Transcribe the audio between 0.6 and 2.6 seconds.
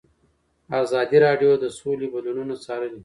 ازادي راډیو د سوله بدلونونه